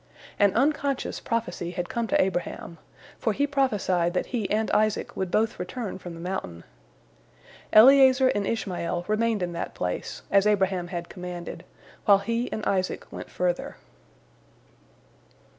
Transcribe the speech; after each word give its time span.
"An 0.39 0.51
unconscious 0.55 1.19
prophecy 1.19 1.69
had 1.69 1.87
come 1.87 2.07
to 2.07 2.19
Abraham, 2.19 2.79
for 3.19 3.33
he 3.33 3.45
prophesied 3.45 4.15
that 4.15 4.25
he 4.25 4.49
and 4.49 4.71
Isaac 4.71 5.15
would 5.15 5.29
both 5.29 5.59
return 5.59 5.99
from 5.99 6.15
the 6.15 6.19
mountain. 6.19 6.63
Eliezer 7.71 8.29
and 8.29 8.47
Ishmael 8.47 9.05
remained 9.07 9.43
in 9.43 9.51
that 9.51 9.75
place, 9.75 10.23
as 10.31 10.47
Abraham 10.47 10.87
had 10.87 11.07
commanded, 11.07 11.63
while 12.05 12.17
he 12.17 12.51
and 12.51 12.65
Isaac 12.65 13.11
went 13.11 13.29
further. 13.29 13.75